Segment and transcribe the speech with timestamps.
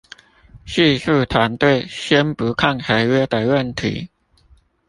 [0.65, 4.09] 技術團隊先不看合約的問題